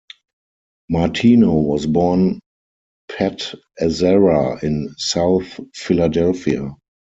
Martino 0.89 1.53
was 1.53 1.85
born 1.85 2.39
Pat 3.07 3.53
Azzara 3.79 4.57
in 4.63 4.95
South 4.97 5.59
Philadelphia. 5.75 6.71